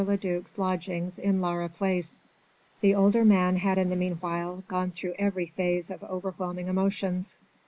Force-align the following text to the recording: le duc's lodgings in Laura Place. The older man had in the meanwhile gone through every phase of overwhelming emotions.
le 0.03 0.17
duc's 0.17 0.57
lodgings 0.57 1.19
in 1.19 1.41
Laura 1.41 1.69
Place. 1.69 2.23
The 2.79 2.95
older 2.95 3.23
man 3.23 3.57
had 3.57 3.77
in 3.77 3.91
the 3.91 3.95
meanwhile 3.95 4.63
gone 4.67 4.89
through 4.89 5.13
every 5.19 5.45
phase 5.45 5.91
of 5.91 6.01
overwhelming 6.03 6.67
emotions. 6.67 7.37